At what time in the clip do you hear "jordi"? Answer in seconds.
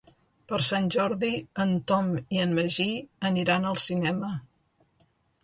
0.95-1.29